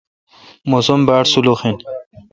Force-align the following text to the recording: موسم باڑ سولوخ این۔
موسم 0.71 0.99
باڑ 1.07 1.23
سولوخ 1.31 1.59
این۔ 1.65 1.77